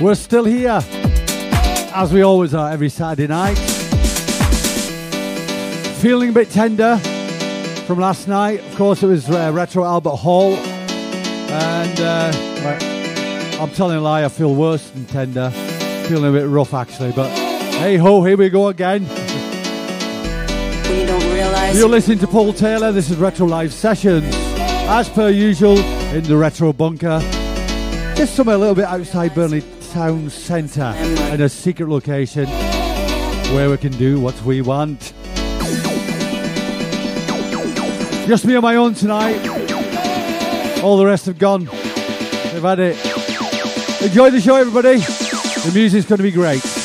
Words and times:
We're 0.00 0.14
still 0.14 0.44
here, 0.44 0.80
as 1.92 2.12
we 2.12 2.22
always 2.22 2.54
are 2.54 2.70
every 2.70 2.88
Saturday 2.88 3.26
night. 3.26 3.56
Feeling 5.96 6.28
a 6.28 6.32
bit 6.32 6.48
tender 6.50 6.96
from 7.88 7.98
last 7.98 8.28
night. 8.28 8.60
Of 8.60 8.76
course, 8.76 9.02
it 9.02 9.08
was 9.08 9.28
uh, 9.28 9.50
Retro 9.52 9.82
Albert 9.82 10.14
Hall. 10.14 10.54
And 11.50 12.00
uh, 12.00 12.30
I'm 13.60 13.70
telling 13.70 13.96
a 13.96 14.00
lie, 14.00 14.24
I 14.24 14.28
feel 14.28 14.54
worse 14.54 14.88
than 14.90 15.04
tender. 15.06 15.50
Feeling 16.06 16.36
a 16.36 16.38
bit 16.38 16.46
rough, 16.46 16.72
actually. 16.72 17.10
But 17.10 17.30
hey 17.78 17.96
ho, 17.96 18.22
here 18.22 18.36
we 18.36 18.48
go 18.48 18.68
again. 18.68 19.04
You're 21.74 21.88
listening 21.88 22.20
to 22.20 22.28
Paul 22.28 22.52
Taylor. 22.52 22.92
This 22.92 23.10
is 23.10 23.16
Retro 23.16 23.48
Live 23.48 23.72
Sessions. 23.72 24.32
As 24.90 25.08
per 25.08 25.30
usual, 25.30 25.78
in 26.12 26.24
the 26.24 26.36
Retro 26.36 26.72
Bunker. 26.72 27.20
Just 28.16 28.34
somewhere 28.34 28.56
a 28.56 28.58
little 28.58 28.74
bit 28.74 28.86
outside 28.86 29.34
Burnley 29.34 29.62
town 29.90 30.30
centre 30.30 30.94
in 31.32 31.40
a 31.40 31.48
secret 31.48 31.88
location 31.88 32.46
where 33.54 33.70
we 33.70 33.76
can 33.76 33.92
do 33.92 34.18
what 34.20 34.40
we 34.42 34.62
want. 34.62 35.12
Just 38.26 38.44
me 38.44 38.54
on 38.56 38.62
my 38.62 38.76
own 38.76 38.94
tonight. 38.94 39.46
All 40.82 40.96
the 40.96 41.06
rest 41.06 41.26
have 41.26 41.38
gone. 41.38 41.64
They've 41.64 42.62
had 42.62 42.78
it. 42.78 42.96
Enjoy 44.02 44.30
the 44.30 44.40
show, 44.40 44.56
everybody. 44.56 44.98
The 44.98 45.72
music's 45.74 46.06
going 46.06 46.18
to 46.18 46.22
be 46.22 46.30
great. 46.30 46.77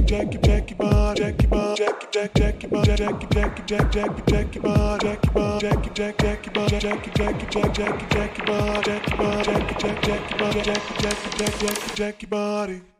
jack 0.00 0.06
jack 0.06 0.42
jack 0.42 0.78
bar 0.78 1.14
jack 1.14 1.48
bar 1.50 1.76
jack 1.76 2.10
jack 2.12 2.34
jack 2.34 2.70
bar 2.70 2.84
jack 2.84 3.30
jack 3.30 3.66
jack 3.66 3.92
jack 3.92 4.26
jack 4.26 4.62
bar 4.62 4.98
jack 4.98 5.32
bar 5.34 5.60
jack 5.60 5.94
jack 5.94 6.18
jack 6.18 6.54
bar 6.54 6.68
jack 6.68 7.14
jack 7.14 7.50
jack 7.50 7.78
jack 7.78 8.10
jack 8.10 8.46
bar 8.46 8.82
jack 8.82 9.16
bar 9.18 9.42
jack 9.44 9.78
jack 9.78 10.02
jack 10.02 10.38
bar 10.38 10.52
jack 10.52 10.82
jack 10.98 11.18
jack 11.36 11.58
jack 11.58 11.94
jack 11.94 12.30
body 12.30 12.91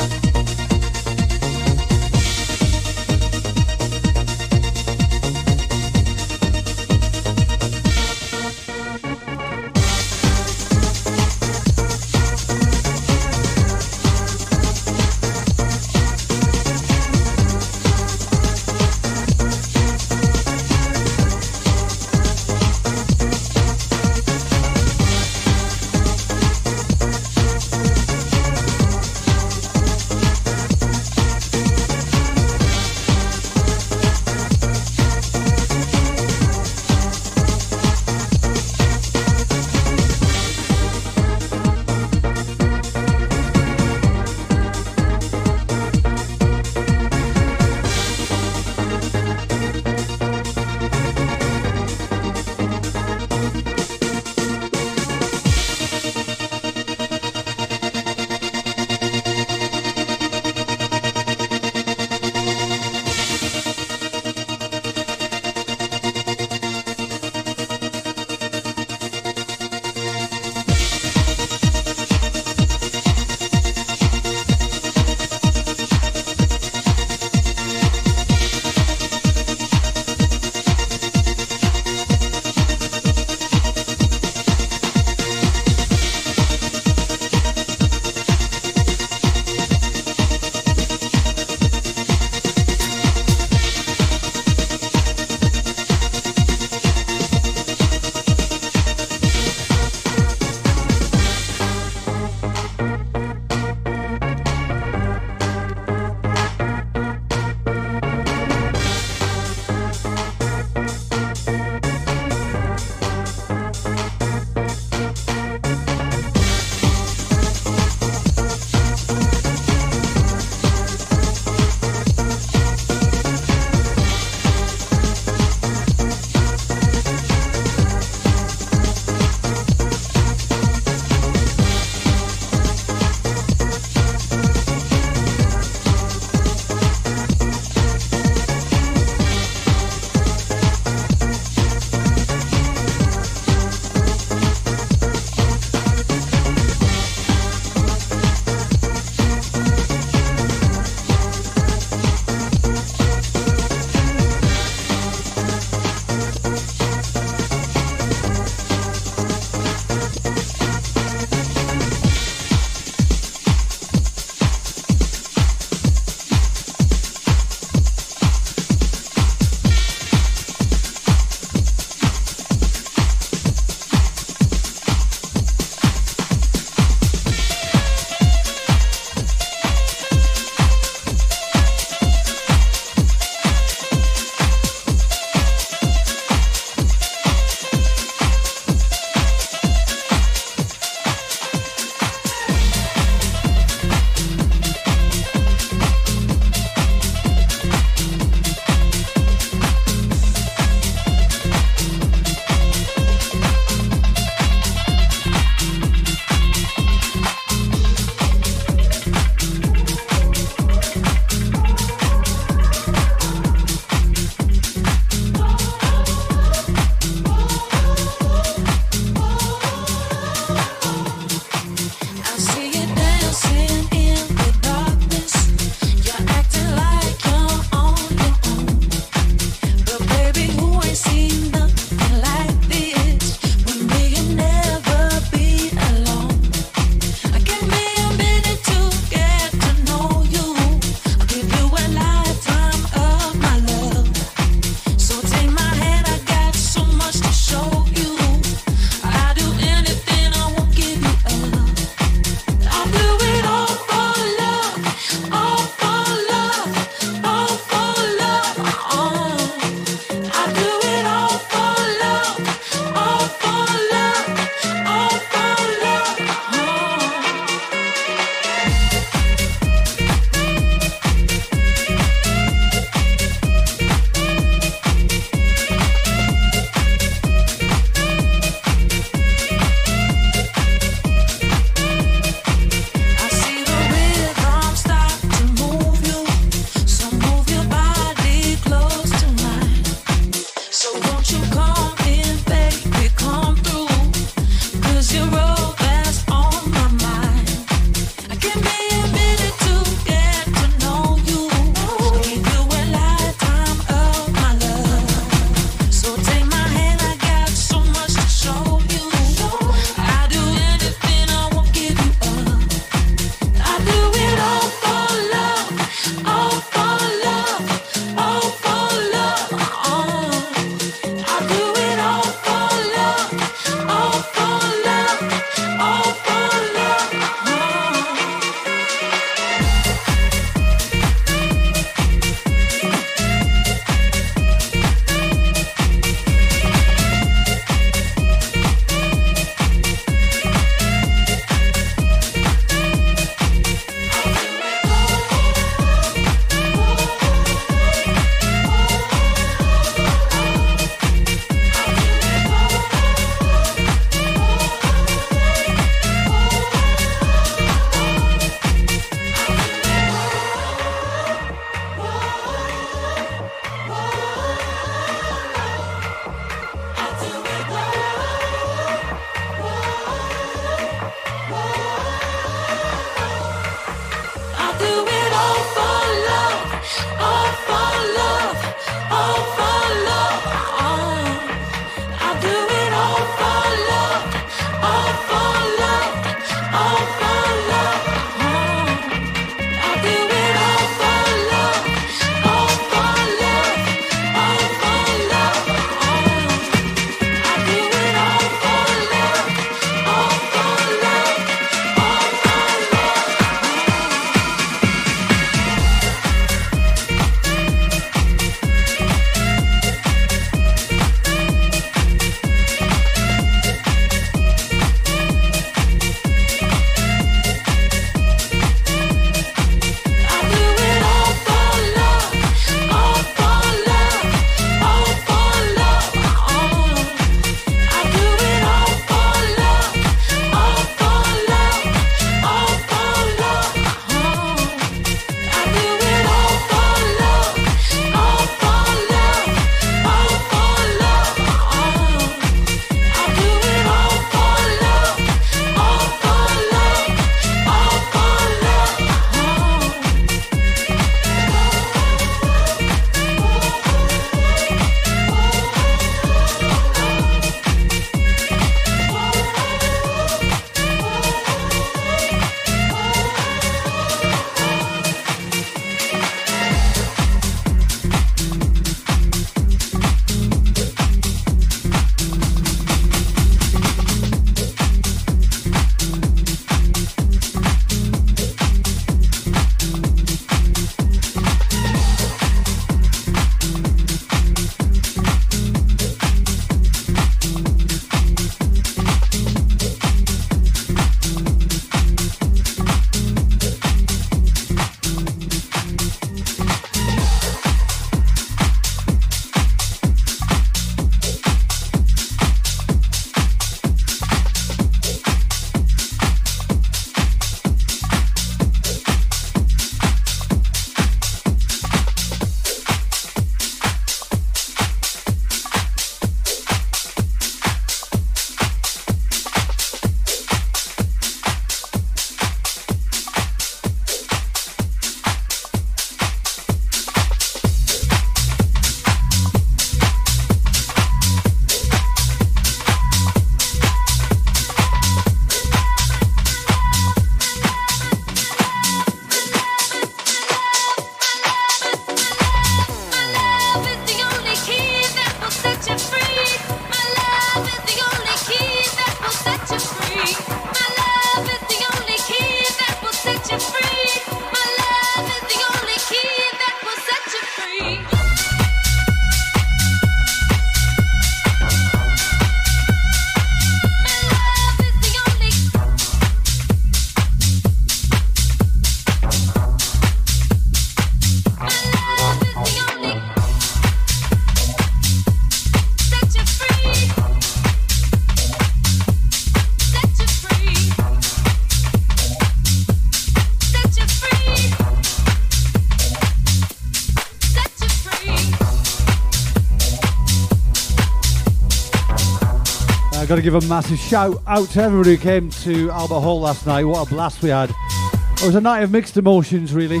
Give 593.46 593.54
a 593.54 593.68
massive 593.68 593.96
shout 593.96 594.42
out 594.48 594.68
to 594.68 594.82
everybody 594.82 595.14
who 595.14 595.22
came 595.22 595.48
to 595.50 595.88
Albert 595.92 596.18
Hall 596.18 596.40
last 596.40 596.66
night. 596.66 596.82
What 596.82 597.06
a 597.06 597.08
blast 597.08 597.44
we 597.44 597.50
had! 597.50 597.70
It 597.70 598.42
was 598.42 598.56
a 598.56 598.60
night 598.60 598.80
of 598.80 598.90
mixed 598.90 599.16
emotions, 599.16 599.72
really. 599.72 600.00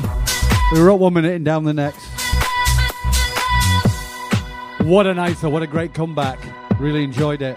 We 0.72 0.80
were 0.80 0.90
up 0.90 0.98
one 0.98 1.14
minute 1.14 1.32
and 1.34 1.44
down 1.44 1.62
the 1.62 1.72
next. 1.72 2.04
What 4.80 5.06
a 5.06 5.14
night, 5.14 5.36
though! 5.40 5.50
What 5.50 5.62
a 5.62 5.68
great 5.68 5.94
comeback. 5.94 6.40
Really 6.80 7.04
enjoyed 7.04 7.40
it, 7.40 7.56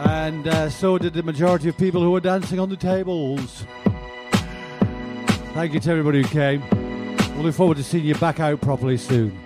and 0.00 0.48
uh, 0.48 0.68
so 0.68 0.98
did 0.98 1.12
the 1.12 1.22
majority 1.22 1.68
of 1.68 1.78
people 1.78 2.02
who 2.02 2.10
were 2.10 2.18
dancing 2.18 2.58
on 2.58 2.68
the 2.68 2.76
tables. 2.76 3.64
Thank 5.54 5.72
you 5.72 5.78
to 5.78 5.90
everybody 5.92 6.22
who 6.22 6.28
came. 6.28 6.68
We 7.36 7.44
look 7.44 7.54
forward 7.54 7.76
to 7.76 7.84
seeing 7.84 8.06
you 8.06 8.16
back 8.16 8.40
out 8.40 8.60
properly 8.60 8.96
soon. 8.96 9.38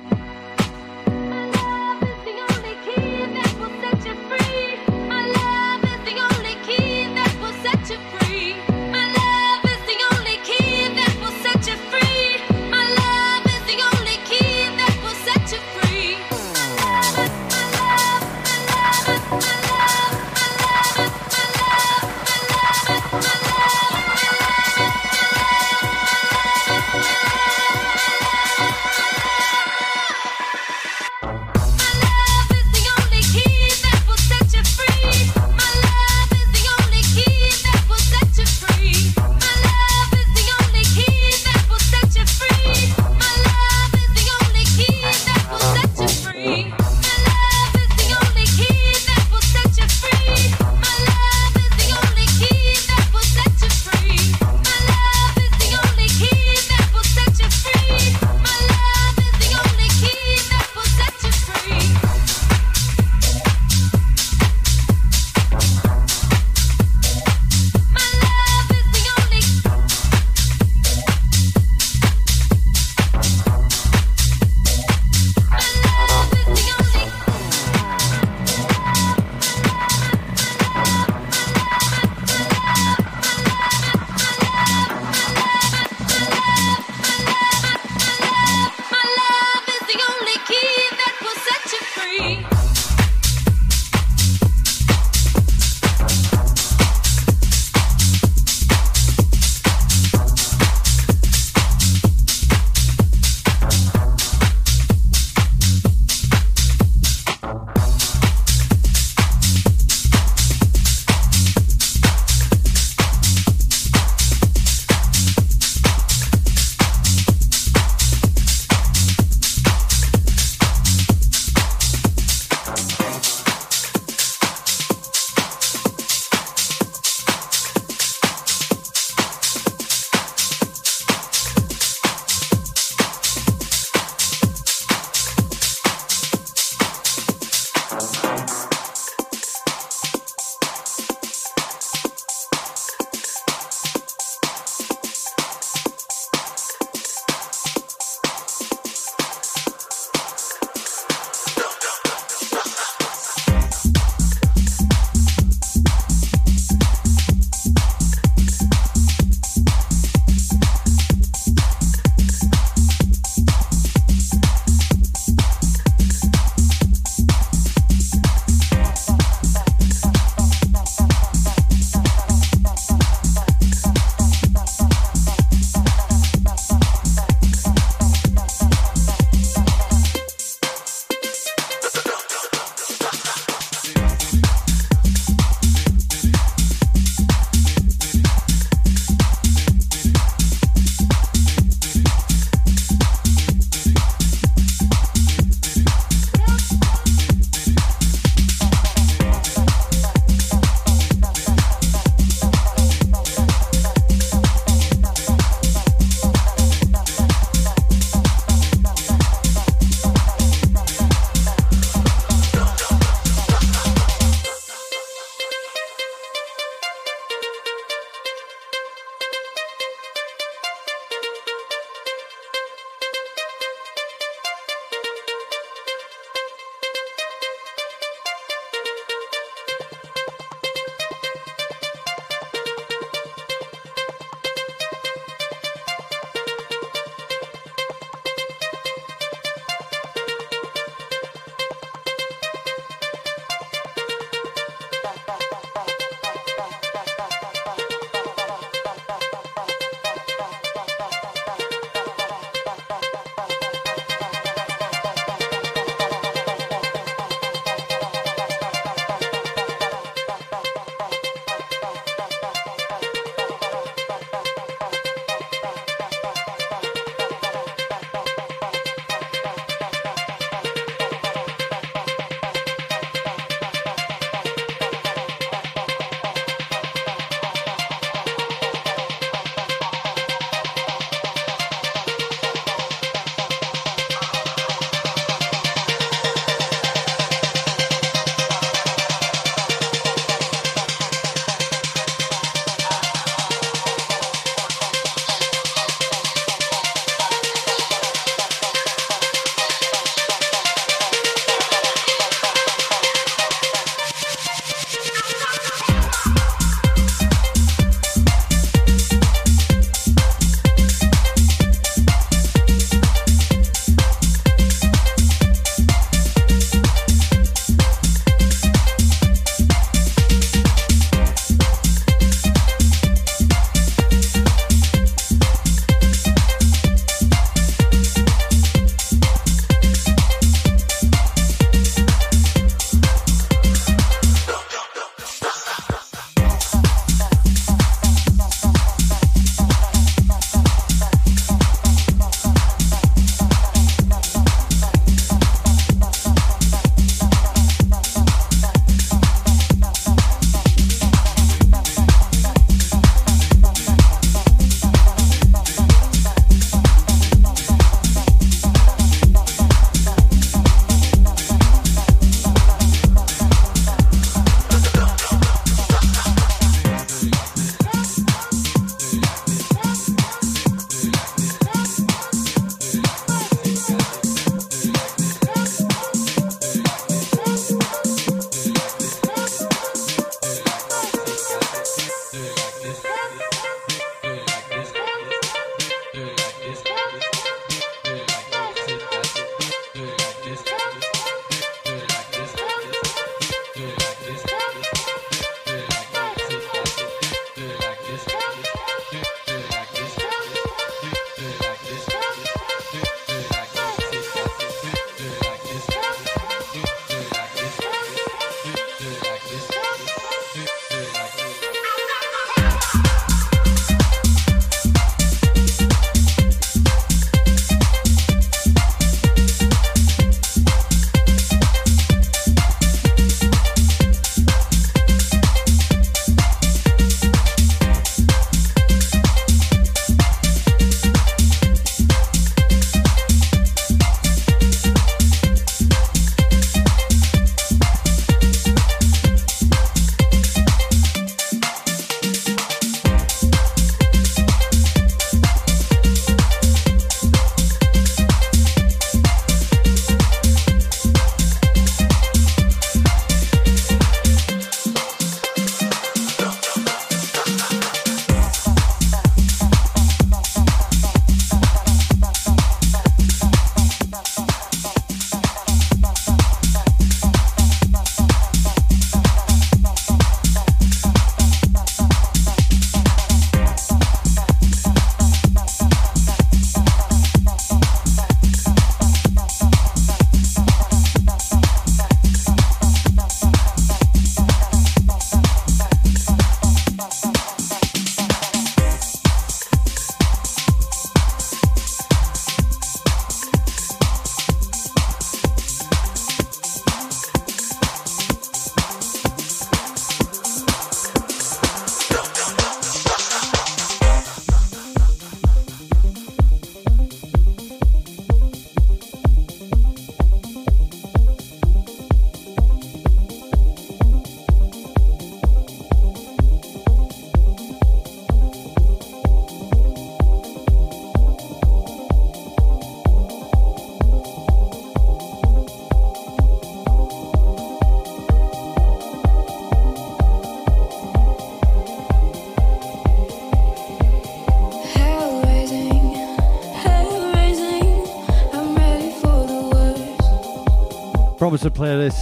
Promised 541.45 541.65
to 541.65 541.71
play 541.71 541.95
this 541.99 542.19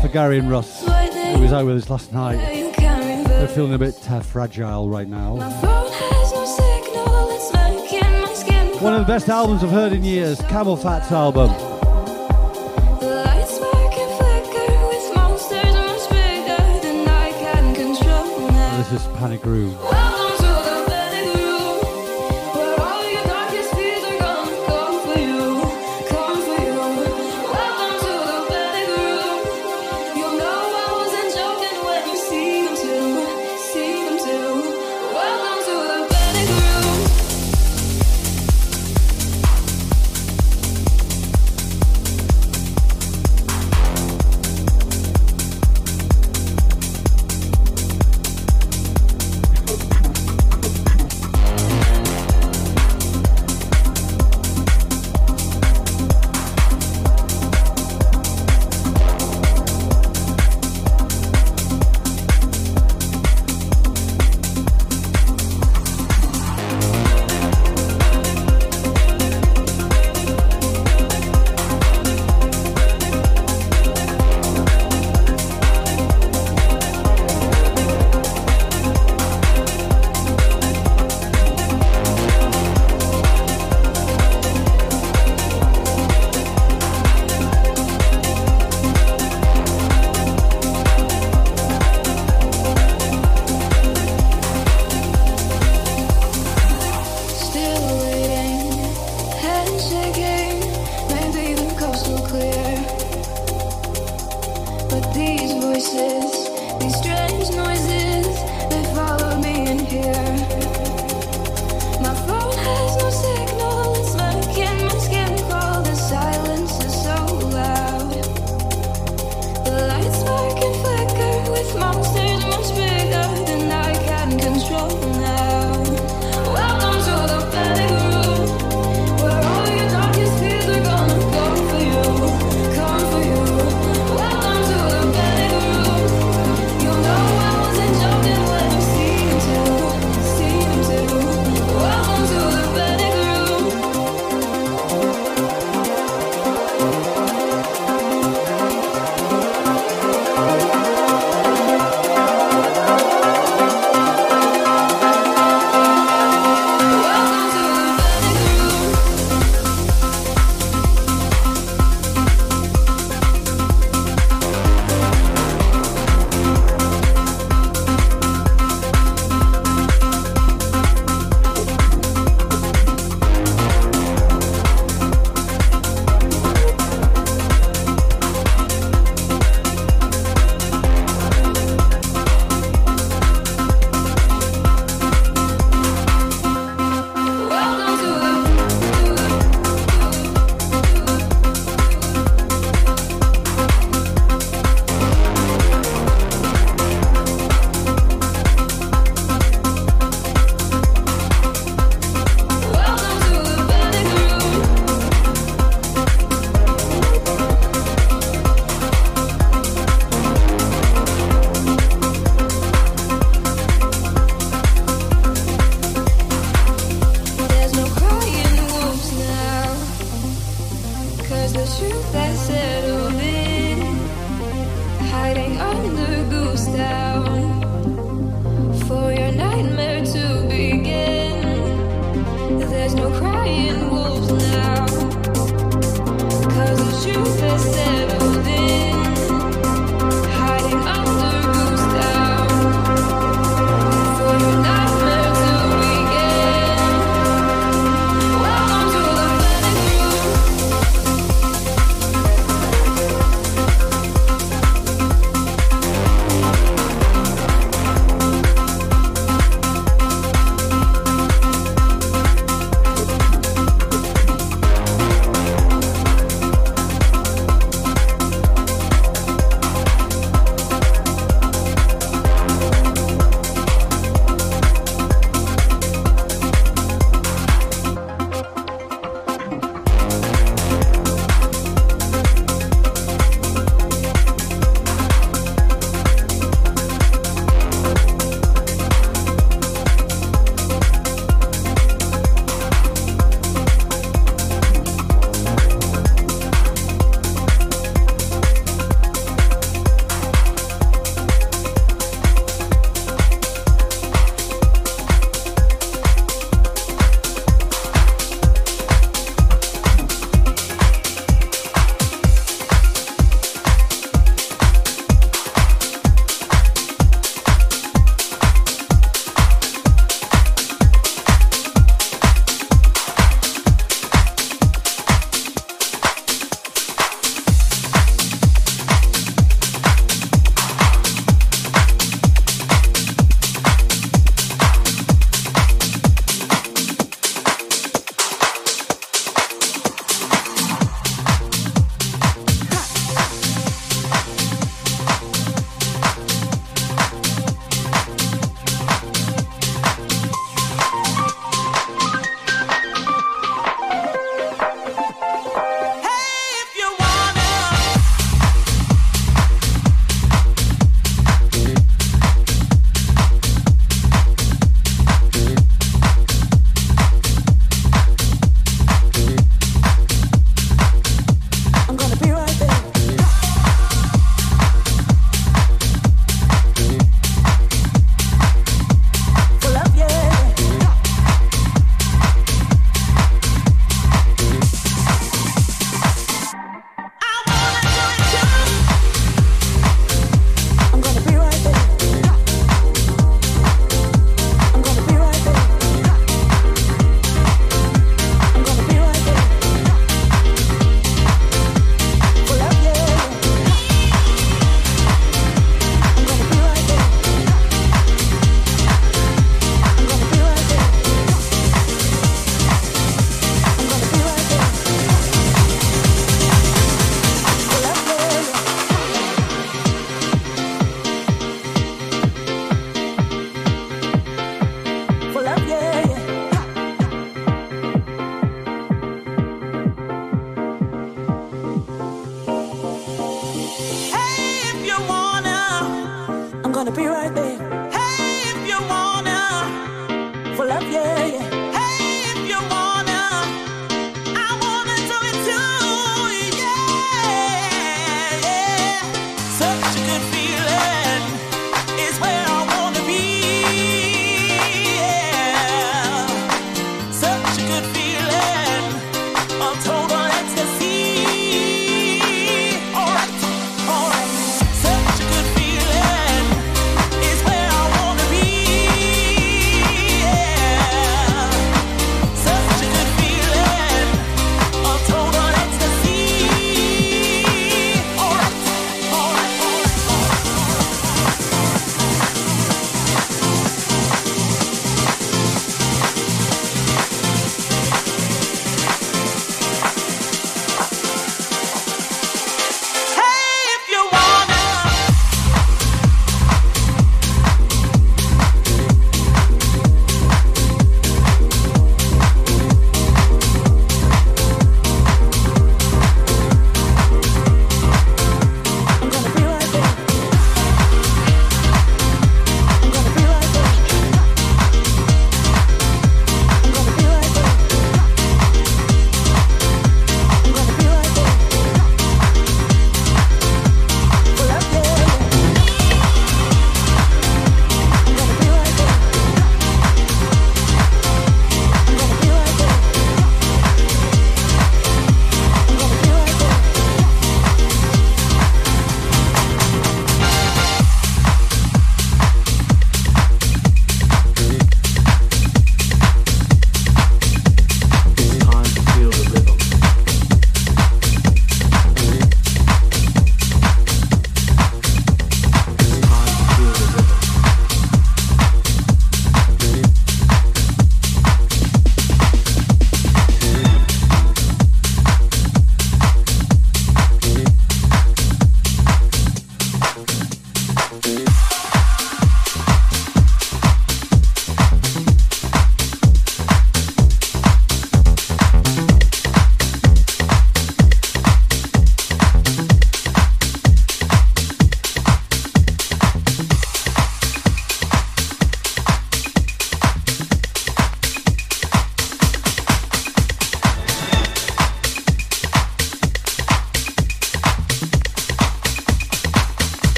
for 0.00 0.08
Gary 0.10 0.38
and 0.38 0.50
Russ, 0.50 0.80
who 0.86 1.38
was 1.38 1.52
out 1.52 1.66
with 1.66 1.76
us 1.76 1.90
last 1.90 2.10
night. 2.10 2.36
They're 2.78 3.46
feeling 3.46 3.74
a 3.74 3.78
bit 3.78 4.10
uh, 4.10 4.20
fragile 4.20 4.88
right 4.88 5.06
now. 5.06 5.34
One 8.80 8.94
of 8.94 9.00
the 9.00 9.06
best 9.06 9.28
albums 9.28 9.62
I've 9.62 9.68
heard 9.68 9.92
in 9.92 10.02
years, 10.02 10.38
CamelPhat's 10.38 11.12
album. 11.12 11.50
This 18.78 18.92
is 18.92 19.06
Panic 19.18 19.44
Room. 19.44 19.95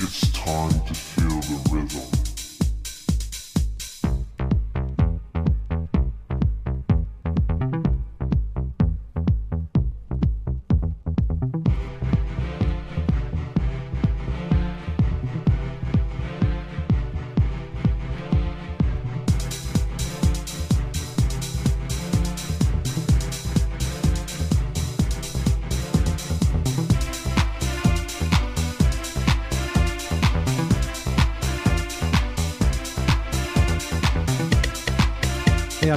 It's 0.00 0.30
time 0.32 0.70
to 0.86 0.94
feel 0.94 1.40
the 1.40 1.70
rhythm. 1.72 2.17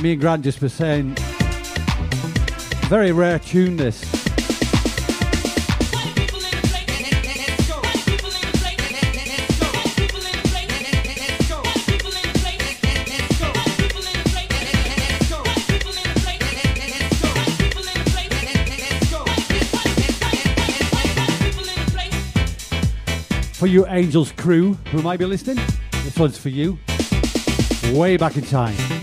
Me 0.01 0.13
and 0.13 0.21
Grant 0.21 0.43
just 0.43 0.59
were 0.61 0.69
saying, 0.69 1.15
very 2.89 3.11
rare 3.11 3.37
tune 3.37 3.77
this. 3.77 4.03
For 23.53 23.67
you 23.67 23.85
Angels 23.85 24.31
crew 24.31 24.73
who 24.91 25.03
might 25.03 25.19
be 25.19 25.25
listening, 25.25 25.63
this 25.91 26.17
one's 26.17 26.35
for 26.35 26.49
you. 26.49 26.79
Way 27.93 28.17
back 28.17 28.35
in 28.35 28.41
time. 28.41 29.00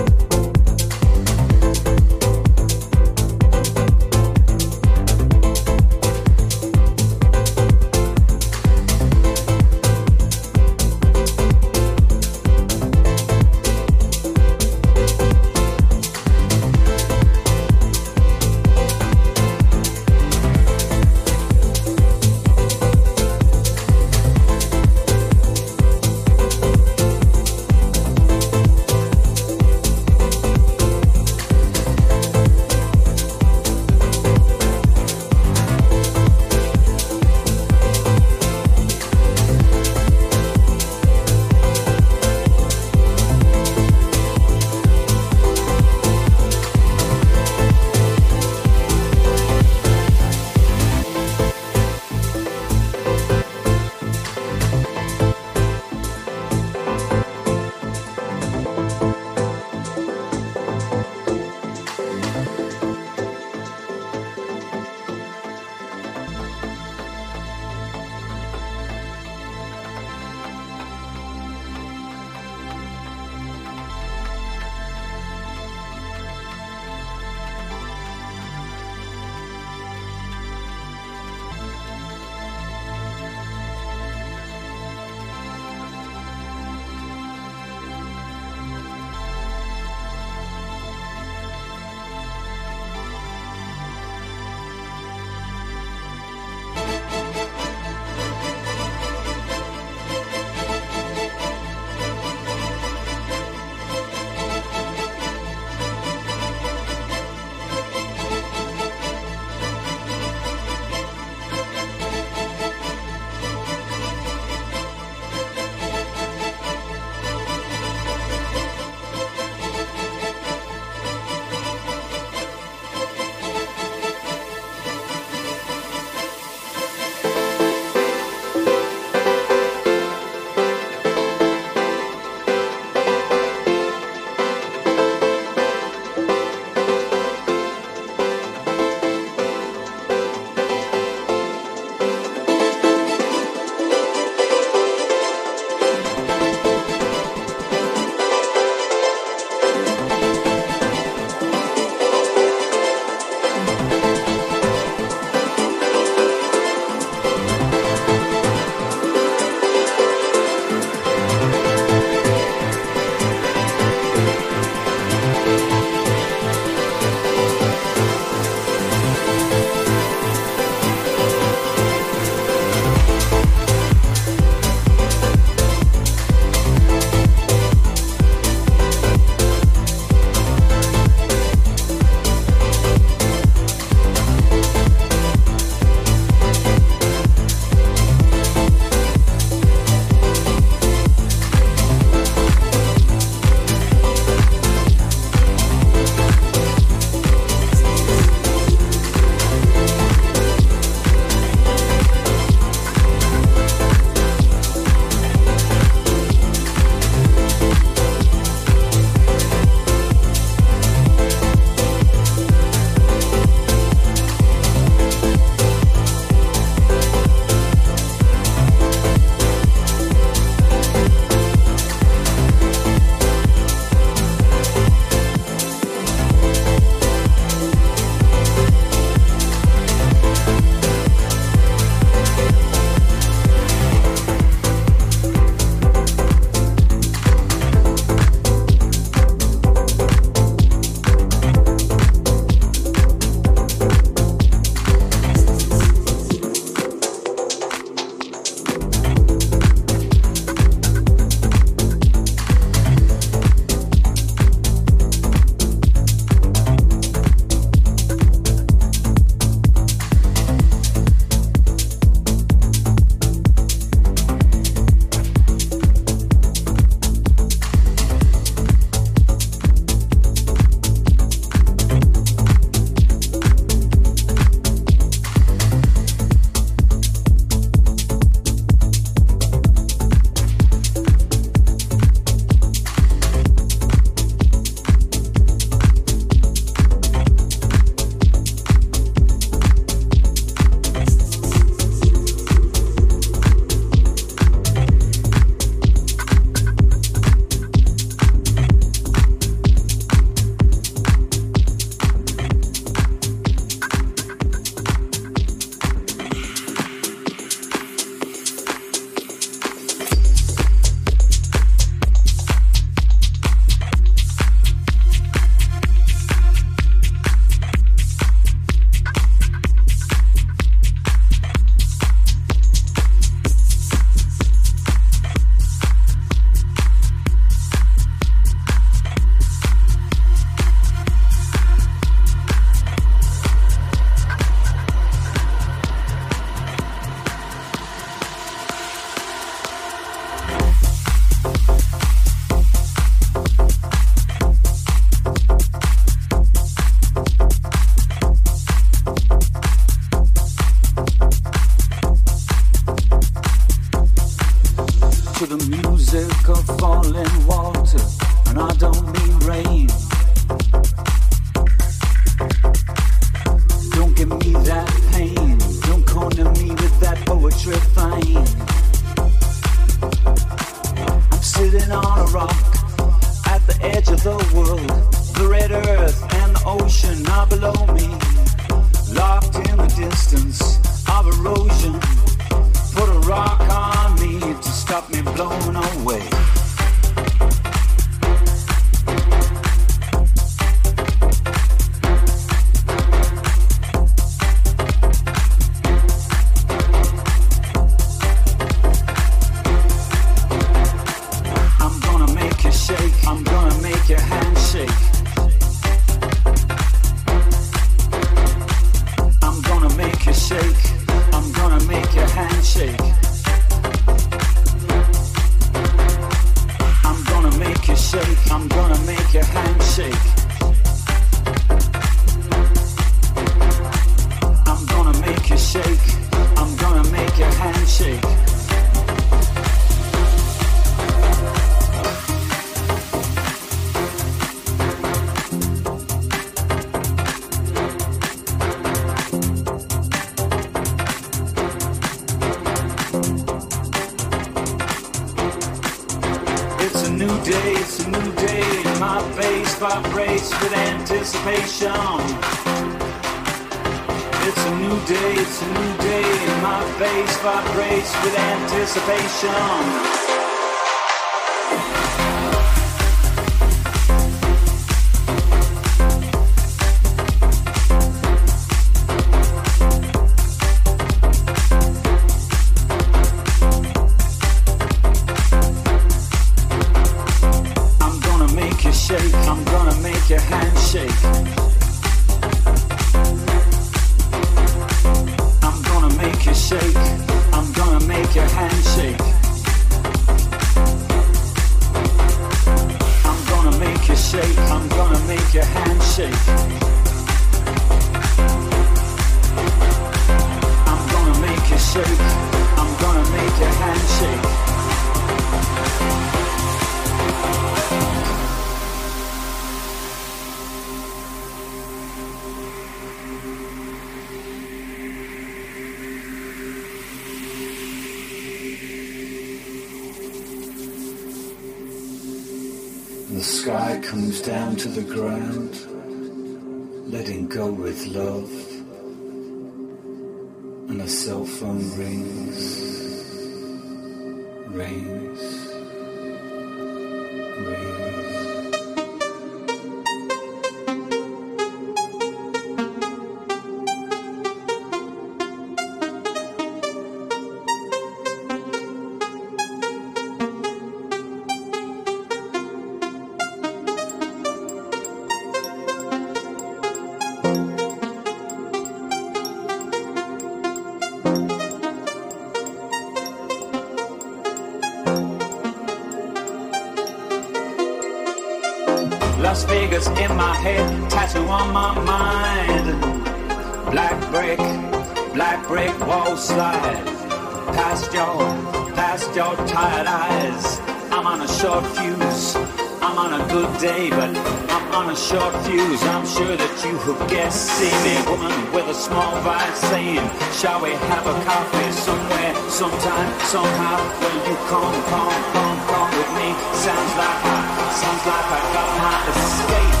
a 585.11 585.15
short 585.15 585.53
fuse, 585.65 586.01
I'm 586.03 586.25
sure 586.25 586.55
that 586.55 586.75
you 586.85 586.95
have 586.95 587.29
guessed. 587.29 587.67
See 587.75 587.91
me, 588.05 588.15
woman 588.31 588.53
with 588.71 588.87
a 588.87 588.93
small 588.93 589.33
vibe 589.43 589.75
saying, 589.91 590.23
Shall 590.55 590.81
we 590.81 590.91
have 591.11 591.27
a 591.27 591.35
coffee 591.43 591.91
somewhere, 591.91 592.55
sometime, 592.69 593.29
somehow? 593.51 593.99
Will 594.21 594.39
you 594.47 594.55
come, 594.71 594.95
come, 595.11 595.37
come, 595.51 595.79
come 595.91 596.11
with 596.15 596.31
me? 596.39 596.47
Sounds 596.79 597.13
like 597.19 597.41
I, 597.43 597.59
sounds 597.91 598.23
like 598.31 598.47
I 598.55 598.61
got 598.71 598.89
my 599.03 599.17
escape. 599.31 600.00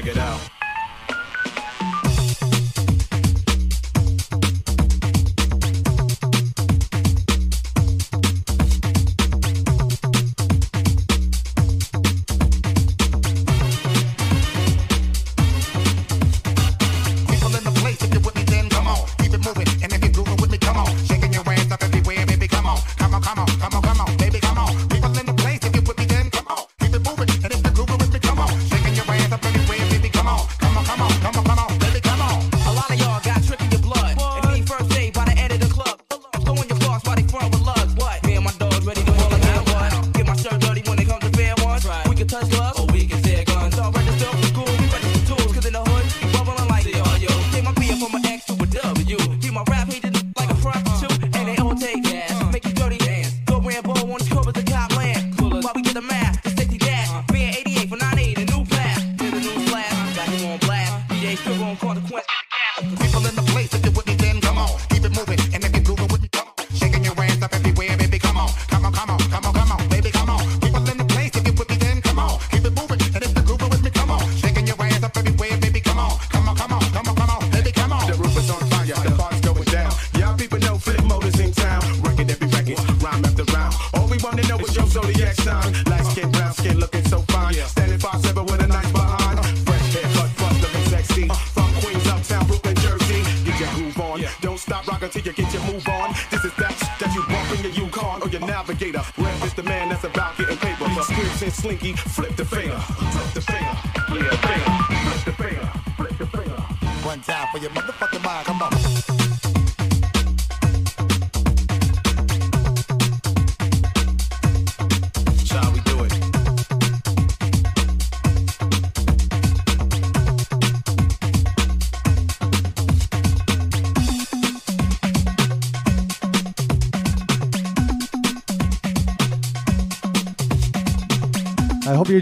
check 0.00 0.16
it 0.16 0.18
out. 0.18 0.39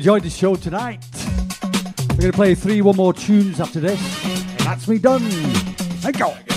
enjoyed 0.08 0.22
the 0.22 0.30
show 0.30 0.56
tonight. 0.56 1.04
We're 2.12 2.16
going 2.16 2.32
to 2.32 2.32
play 2.32 2.54
three 2.54 2.80
one 2.80 2.96
more 2.96 3.12
tunes 3.12 3.60
after 3.60 3.78
this. 3.78 4.00
That's 4.64 4.88
me 4.88 4.96
done. 4.96 5.20
Thank 6.00 6.20
you. 6.20 6.47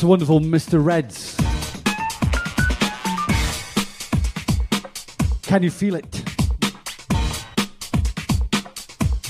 to 0.00 0.06
wonderful 0.06 0.40
Mr. 0.40 0.82
Reds. 0.82 1.36
Can 5.42 5.62
you 5.62 5.70
feel 5.70 5.94
it? 5.94 6.22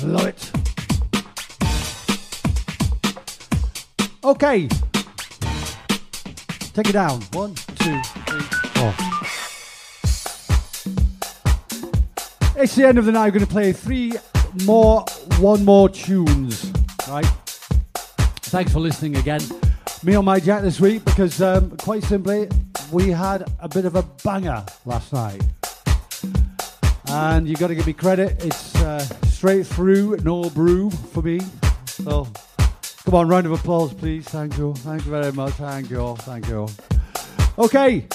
Love 0.05 0.27
it. 0.27 0.53
Okay. 4.23 4.69
Take 6.73 6.91
it 6.91 6.93
down. 6.93 7.21
One, 7.33 7.55
two, 7.55 8.01
three, 8.27 8.41
four. 8.75 8.95
It's 12.63 12.77
the 12.77 12.85
end 12.87 12.99
of 12.99 13.07
the 13.07 13.13
night. 13.13 13.25
We're 13.25 13.41
going 13.41 13.47
to 13.47 13.51
play 13.51 13.73
three 13.73 14.13
more, 14.65 15.05
one 15.41 15.65
more 15.65 15.89
tunes. 15.89 16.71
Right? 17.09 17.27
Thanks 18.43 18.73
for 18.73 18.79
listening 18.79 19.17
again. 19.17 19.41
Me 20.03 20.15
on 20.15 20.25
my 20.25 20.41
jack 20.41 20.63
this 20.63 20.81
week 20.81 21.05
because, 21.05 21.43
um, 21.43 21.77
quite 21.77 22.03
simply, 22.03 22.49
we 22.91 23.11
had 23.11 23.45
a 23.61 23.69
bit 23.69 23.85
of 23.85 23.97
a 23.97 24.03
banger 24.25 24.65
last 24.87 25.13
night. 25.13 25.43
And 27.09 27.47
you've 27.47 27.59
got 27.59 27.67
to 27.67 27.75
give 27.75 27.87
me 27.87 27.93
credit. 27.93 28.43
It's 28.43 28.75
uh, 28.77 29.01
straight 29.27 29.67
through, 29.67 30.17
no 30.25 30.49
brew 30.49 30.89
for 30.89 31.21
me. 31.21 31.41
So, 31.85 32.27
come 33.05 33.15
on, 33.15 33.29
round 33.29 33.45
of 33.45 33.53
applause, 33.53 33.93
please. 33.93 34.27
Thank 34.27 34.57
you. 34.57 34.73
Thank 34.73 35.05
you 35.05 35.11
very 35.11 35.33
much. 35.33 35.53
Thank 35.55 35.91
you. 35.91 36.17
Thank 36.21 36.49
you. 36.49 36.67
Okay. 37.59 38.07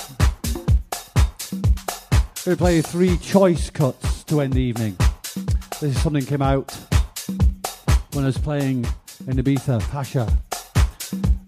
Going 2.46 2.58
to 2.58 2.58
play 2.58 2.82
three 2.82 3.18
choice 3.18 3.70
cuts 3.70 4.24
to 4.24 4.42
end 4.42 4.54
the 4.54 4.62
evening. 4.62 4.98
This 5.80 5.96
is 5.96 6.02
something 6.02 6.26
came 6.26 6.42
out 6.42 6.72
when 8.14 8.24
I 8.24 8.28
was 8.28 8.40
playing 8.40 8.86
in 9.28 9.38
Ibiza, 9.38 9.82
Pacha. 9.92 10.45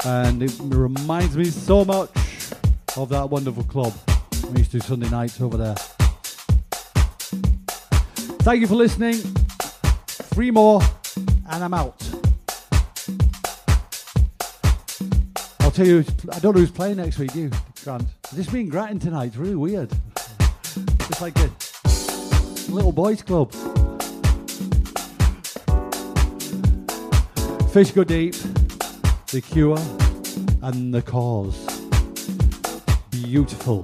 And 0.05 0.43
it 0.43 0.53
reminds 0.61 1.35
me 1.35 1.45
so 1.45 1.83
much 1.83 2.09
of 2.95 3.09
that 3.09 3.29
wonderful 3.29 3.63
club. 3.63 3.93
We 4.51 4.59
used 4.59 4.71
to 4.71 4.79
do 4.79 4.85
Sunday 4.85 5.09
nights 5.09 5.41
over 5.41 5.57
there. 5.57 5.75
Thank 8.43 8.61
you 8.61 8.67
for 8.67 8.75
listening. 8.75 9.15
Three 10.07 10.51
more, 10.51 10.81
and 11.49 11.63
I'm 11.63 11.73
out. 11.73 12.01
I'll 15.59 15.71
tell 15.71 15.85
you, 15.85 16.05
I 16.31 16.39
don't 16.39 16.55
know 16.55 16.61
who's 16.61 16.71
playing 16.71 16.97
next 16.97 17.17
week, 17.17 17.35
you, 17.35 17.51
Grant? 17.83 18.07
This 18.31 18.47
being 18.47 18.69
Grattan 18.69 18.99
tonight, 18.99 19.25
it's 19.25 19.37
really 19.37 19.55
weird. 19.55 19.91
It's 21.09 21.21
like 21.21 21.37
a 21.39 21.51
little 22.71 22.91
boys' 22.91 23.21
club. 23.21 23.51
Fish 27.71 27.91
Go 27.91 28.03
Deep, 28.03 28.35
The 29.29 29.41
Cure, 29.41 29.77
and 30.61 30.93
The 30.93 31.01
Cause. 31.01 31.57
Beautiful. 33.11 33.83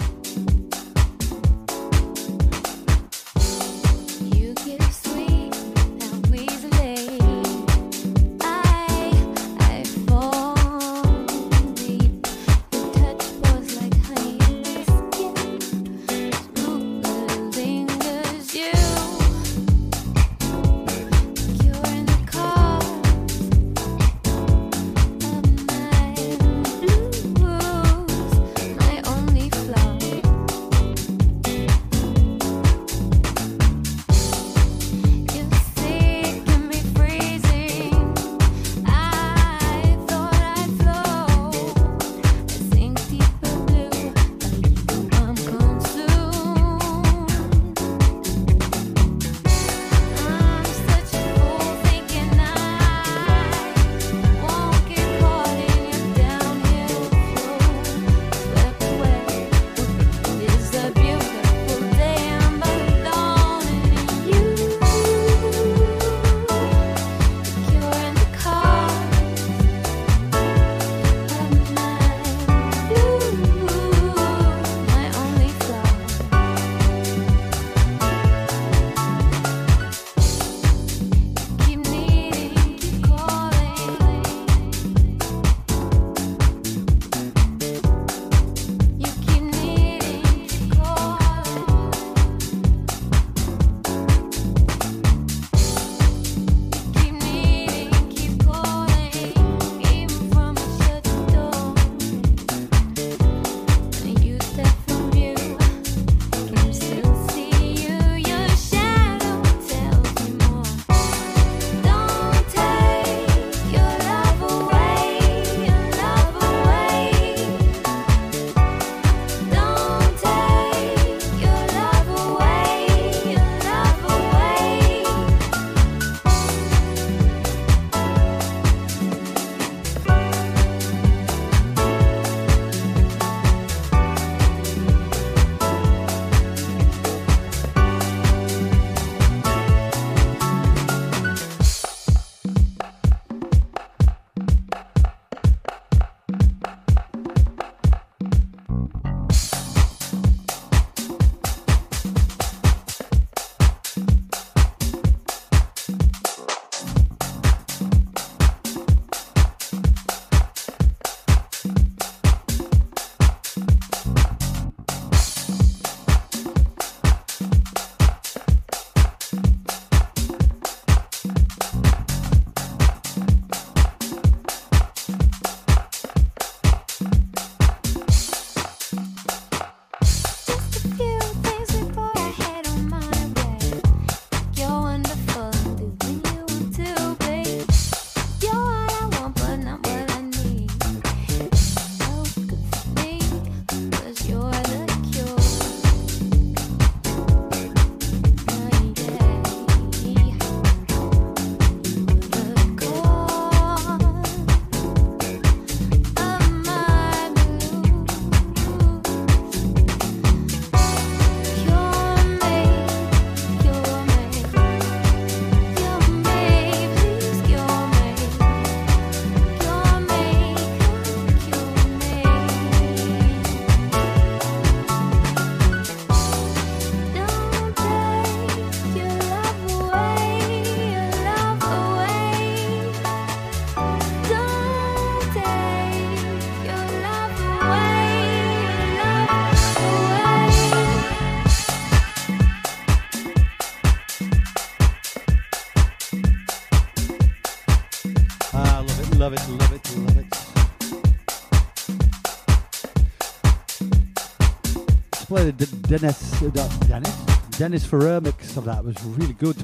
Dennis, 255.93 256.41
uh, 256.41 256.49
Dennis, 256.87 257.15
Dennis 257.59 257.85
Ferrer 257.85 258.19
mix 258.19 258.57
of 258.57 258.65
that. 258.65 258.83
Was 258.83 258.99
really 259.03 259.33
good, 259.33 259.55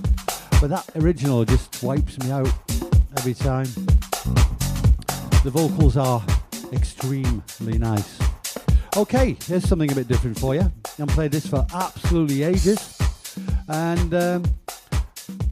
but 0.61 0.69
that 0.69 0.87
original 0.97 1.43
just 1.43 1.81
wipes 1.81 2.19
me 2.19 2.29
out 2.29 2.53
every 3.17 3.33
time. 3.33 3.65
The 5.43 5.49
vocals 5.51 5.97
are 5.97 6.23
extremely 6.71 7.79
nice. 7.79 8.19
Okay, 8.95 9.37
here's 9.47 9.67
something 9.67 9.91
a 9.91 9.95
bit 9.95 10.07
different 10.07 10.37
for 10.37 10.53
you. 10.53 10.71
I'm 10.99 11.07
played 11.07 11.31
this 11.31 11.47
for 11.47 11.65
absolutely 11.73 12.43
ages, 12.43 12.95
and 13.67 14.13
um, 14.13 14.43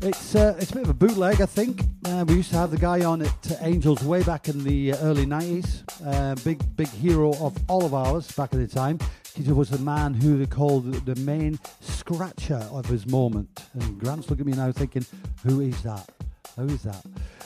it's 0.02 0.36
uh, 0.36 0.56
it's 0.60 0.70
a 0.70 0.76
bit 0.76 0.84
of 0.84 0.90
a 0.90 0.94
bootleg, 0.94 1.42
I 1.42 1.48
think. 1.48 1.82
Uh, 2.06 2.24
we 2.28 2.36
used 2.36 2.52
to 2.52 2.58
have 2.58 2.70
the 2.70 2.78
guy 2.78 3.04
on 3.04 3.24
at 3.24 3.58
Angels 3.62 4.04
way 4.04 4.22
back 4.22 4.48
in 4.48 4.64
the 4.64 4.94
uh, 4.94 4.98
early 4.98 5.26
90s. 5.26 5.82
Uh, 6.06 6.36
big 6.44 6.62
big 6.76 6.90
hero 6.90 7.34
of 7.44 7.58
all 7.68 7.84
of 7.84 7.96
ours 7.96 8.32
back 8.34 8.54
at 8.54 8.60
the 8.60 8.68
time. 8.68 9.00
He 9.38 9.51
was 9.53 9.69
the 9.69 9.77
man 9.77 10.16
who 10.16 10.40
they 10.40 10.48
called 10.48 10.91
the 11.06 11.16
main 11.17 11.59
scratcher 11.80 12.67
of 12.72 12.88
his 12.88 13.06
moment. 13.06 13.66
And 13.74 13.99
Grant's 13.99 14.32
looking 14.32 14.41
at 14.41 14.48
me 14.48 14.53
now 14.57 14.72
thinking, 14.72 15.06
who 15.43 15.61
is 15.61 15.80
that? 15.83 16.09
Who 16.56 16.66
is 16.66 16.82
that? 16.83 17.06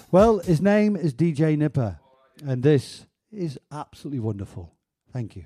Well, 0.09 0.39
his 0.39 0.61
name 0.61 0.95
is 0.95 1.13
DJ 1.13 1.57
Nipper, 1.57 1.99
and 2.45 2.63
this 2.63 3.05
is 3.31 3.59
absolutely 3.73 4.21
wonderful. 4.21 4.71
Thank 5.11 5.35
you. 5.35 5.43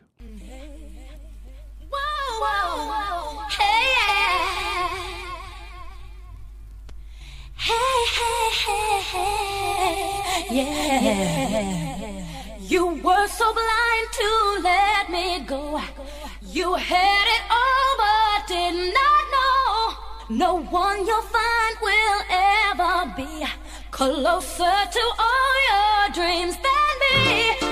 Hey, 7.58 8.06
yeah. 10.52 12.26
You 12.60 12.88
were 12.88 13.28
so 13.28 13.54
blind 13.54 14.12
to 14.12 14.60
let 14.64 15.10
me 15.10 15.40
go. 15.40 15.82
You 16.56 16.74
had 16.76 17.28
it 17.38 17.44
all, 17.52 17.98
but 17.98 18.48
did 18.48 18.94
not 18.94 19.24
know. 19.36 20.38
No 20.38 20.62
one 20.72 21.06
you'll 21.06 21.22
find 21.24 21.76
will 21.82 22.22
ever 22.32 23.14
be 23.18 23.46
closer 23.92 24.78
to 24.96 25.04
all 25.20 25.54
your 25.70 26.14
dreams 26.14 26.56
than 26.56 26.94
me. 27.02 27.65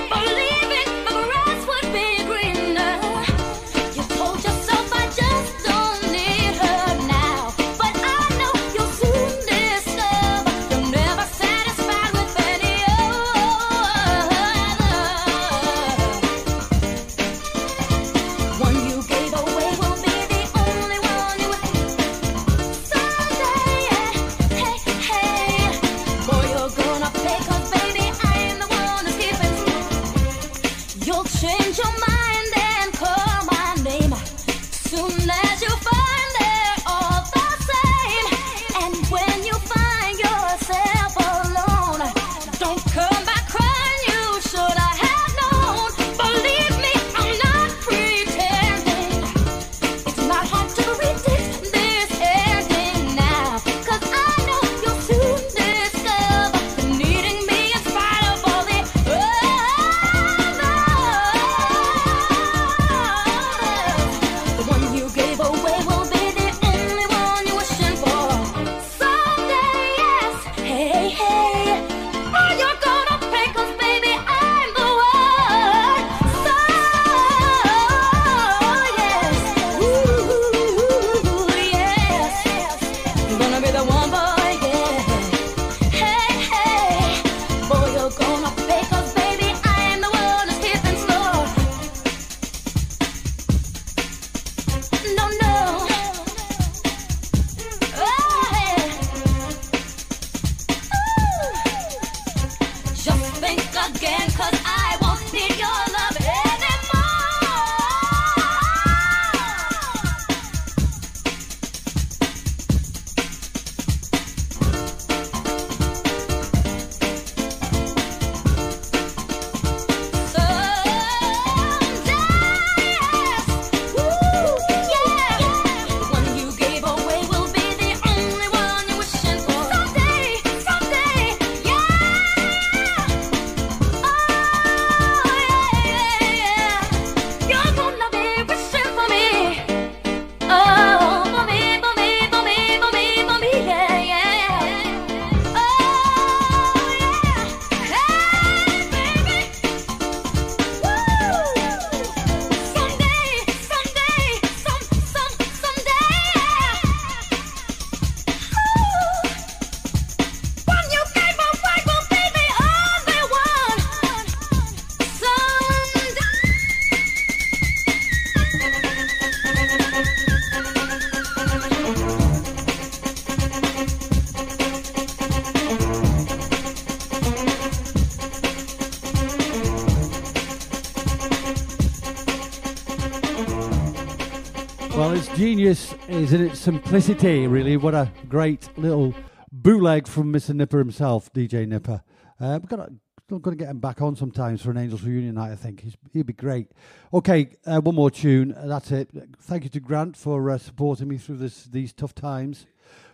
Is 186.24 186.32
in 186.32 186.46
its 186.46 186.58
simplicity, 186.58 187.46
really. 187.46 187.76
What 187.76 187.92
a 187.92 188.10
great 188.30 188.70
little 188.78 189.12
bootleg 189.52 190.08
from 190.08 190.32
Mr. 190.32 190.54
Nipper 190.54 190.78
himself, 190.78 191.30
DJ 191.34 191.68
Nipper. 191.68 192.02
Uh, 192.40 192.58
we've 192.62 192.70
got 192.70 192.88
to, 193.28 193.38
got 193.40 193.50
to 193.50 193.56
get 193.56 193.68
him 193.68 193.78
back 193.78 194.00
on 194.00 194.16
sometimes 194.16 194.62
for 194.62 194.70
an 194.70 194.78
Angels 194.78 195.02
reunion 195.02 195.34
night, 195.34 195.52
I 195.52 195.56
think. 195.56 195.82
He's, 195.82 195.98
he'd 196.14 196.24
be 196.24 196.32
great. 196.32 196.68
Okay, 197.12 197.50
uh, 197.66 197.78
one 197.82 197.94
more 197.94 198.10
tune. 198.10 198.54
uh, 198.54 198.66
That's 198.66 198.90
it. 198.90 199.10
Thank 199.42 199.64
you 199.64 199.70
to 199.70 199.80
Grant 199.80 200.16
for 200.16 200.50
uh, 200.50 200.56
supporting 200.56 201.08
me 201.08 201.18
through 201.18 201.36
this 201.36 201.64
these 201.64 201.92
tough 201.92 202.14
times. 202.14 202.64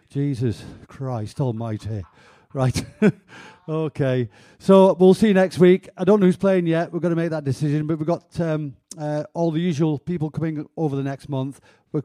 Jesus 0.09 0.63
Christ 0.87 1.41
Almighty. 1.41 2.05
Right. 2.53 2.85
okay. 3.69 4.29
So 4.61 4.93
we'll 4.95 5.15
see 5.15 5.29
you 5.29 5.35
next 5.35 5.59
week. 5.59 5.89
I 5.97 6.05
don't 6.05 6.21
know 6.21 6.27
who's 6.27 6.37
playing 6.37 6.69
yet. 6.69 6.93
We're 6.93 7.01
going 7.01 7.15
to 7.15 7.21
make 7.21 7.31
that 7.31 7.43
decision, 7.43 7.89
but 7.89 7.99
we've 7.99 8.07
got 8.07 8.41
um, 8.41 8.77
uh, 8.97 9.25
all 9.35 9.51
the 9.51 9.61
usual 9.61 9.99
people 9.99 10.31
coming 10.31 10.65
over 10.77 10.95
the 10.95 11.03
next 11.03 11.29
month. 11.29 11.61
But 11.93 12.05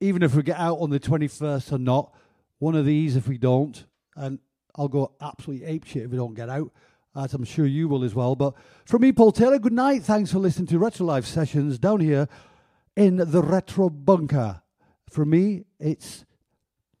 even 0.00 0.22
if 0.22 0.34
we 0.34 0.42
get 0.42 0.58
out 0.58 0.78
on 0.78 0.90
the 0.90 0.98
21st 0.98 1.72
or 1.72 1.78
not, 1.78 2.14
one 2.58 2.74
of 2.74 2.86
these 2.86 3.16
if 3.16 3.28
we 3.28 3.38
don't, 3.38 3.84
and 4.16 4.38
I'll 4.76 4.88
go 4.88 5.12
absolutely 5.20 5.66
apeshit 5.66 6.04
if 6.04 6.10
we 6.10 6.16
don't 6.16 6.34
get 6.34 6.48
out, 6.48 6.72
as 7.14 7.34
I'm 7.34 7.44
sure 7.44 7.66
you 7.66 7.88
will 7.88 8.04
as 8.04 8.14
well. 8.14 8.34
But 8.34 8.54
from 8.86 9.02
me, 9.02 9.12
Paul 9.12 9.32
Taylor, 9.32 9.58
good 9.58 9.72
night. 9.72 10.02
Thanks 10.02 10.32
for 10.32 10.38
listening 10.38 10.66
to 10.68 10.78
Retro 10.78 11.06
Live 11.06 11.26
Sessions 11.26 11.78
down 11.78 12.00
here 12.00 12.28
in 12.96 13.16
the 13.16 13.42
Retro 13.42 13.90
Bunker. 13.90 14.62
For 15.08 15.24
me, 15.24 15.64
it's 15.78 16.24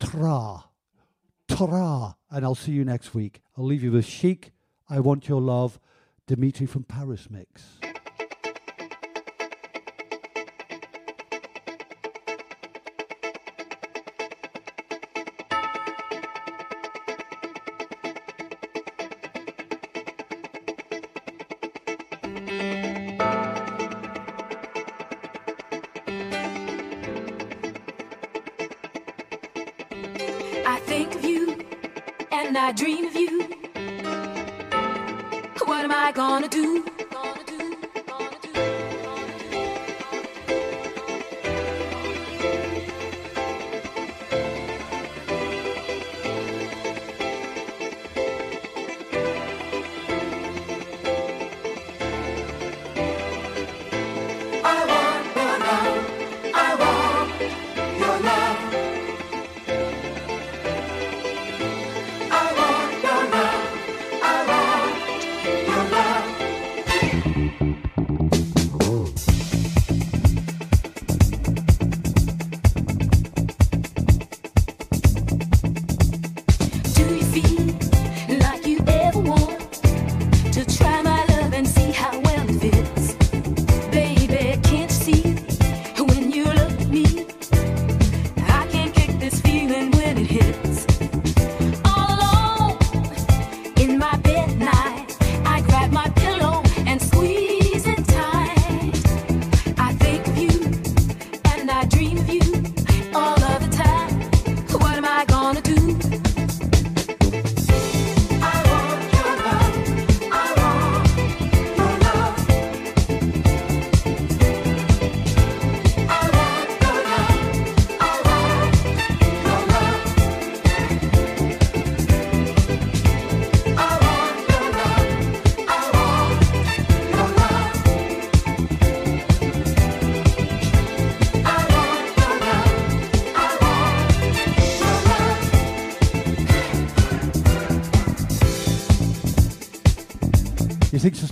tra, 0.00 0.64
tra, 1.48 2.16
and 2.30 2.44
I'll 2.44 2.54
see 2.54 2.72
you 2.72 2.84
next 2.84 3.14
week. 3.14 3.40
I'll 3.56 3.64
leave 3.64 3.82
you 3.82 3.92
with 3.92 4.06
Chic, 4.06 4.52
I 4.88 5.00
Want 5.00 5.28
Your 5.28 5.40
Love, 5.40 5.78
Dimitri 6.26 6.66
from 6.66 6.84
Paris 6.84 7.28
Mix. 7.30 7.79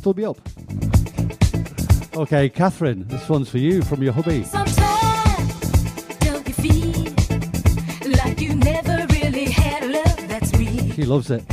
Stub 0.08 0.16
be 0.16 0.24
Up. 0.24 0.38
Okay, 2.16 2.48
Catherine, 2.48 3.06
this 3.08 3.28
one's 3.28 3.50
for 3.50 3.58
you 3.58 3.82
from 3.82 4.02
your 4.02 4.14
hubby. 4.14 4.46
Like 8.16 8.40
you 8.40 8.54
never 8.54 9.06
really 9.10 9.50
had 9.50 9.84
love, 9.90 10.28
that's 10.28 10.52
me. 10.54 10.92
she 10.92 11.04
loves 11.04 11.30
it. 11.30 11.44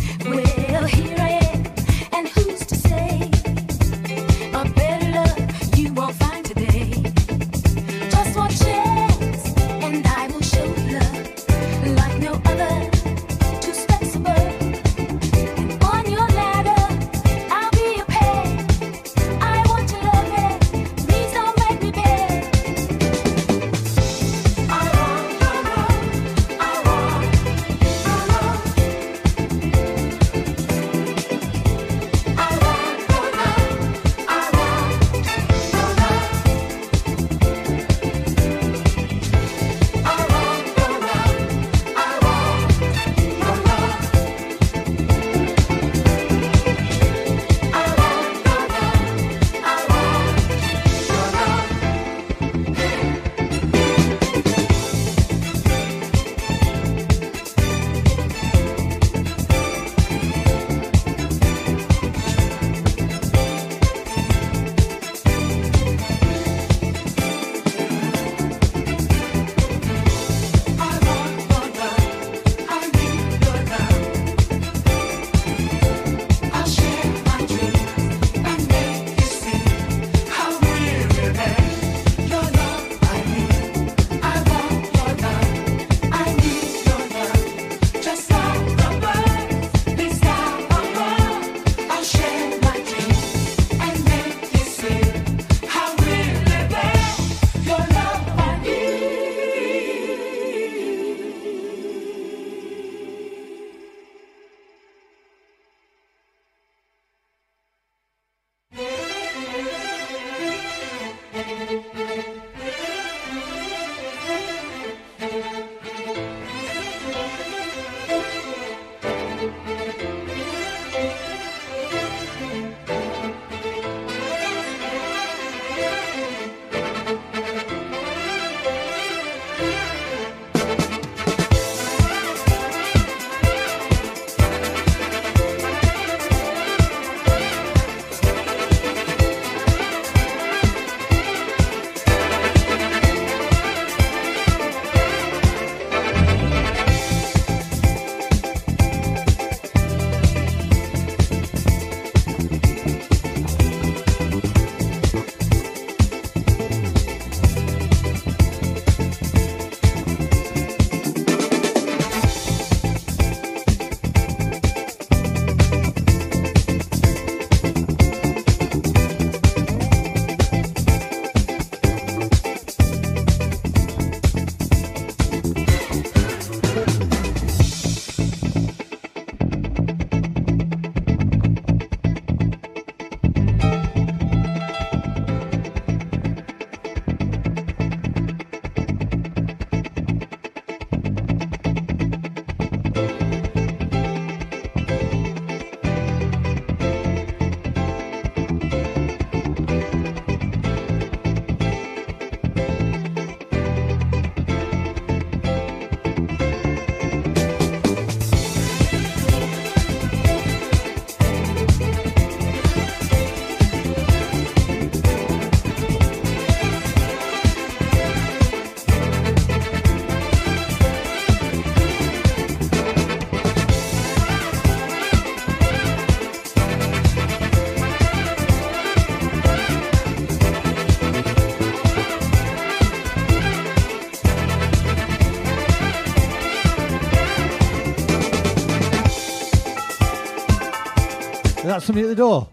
That 241.75 241.83
somebody 241.83 242.07
at 242.07 242.09
the 242.09 242.15
door? 242.15 242.47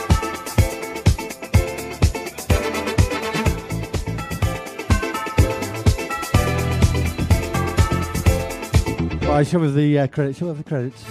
Right, 9.28 9.46
show 9.46 9.62
us 9.62 9.74
the 9.74 9.98
uh, 9.98 10.06
credits. 10.06 10.38
Show 10.38 10.48
us 10.48 10.56
the 10.56 10.64
credits. 10.64 11.04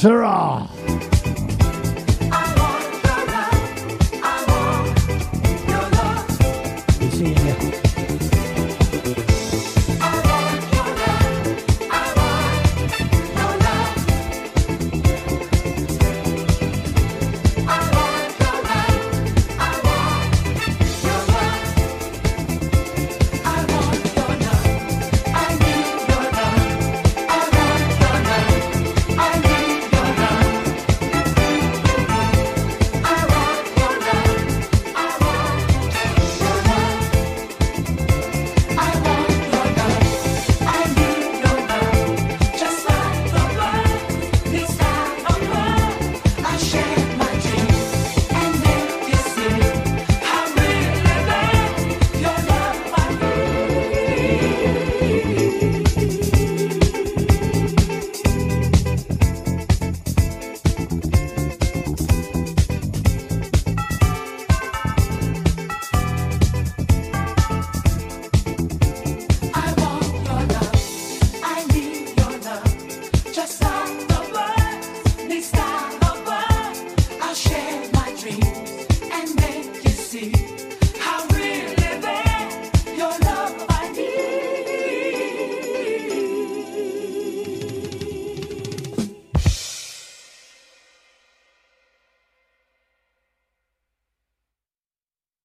Ta-ra! 0.00 0.75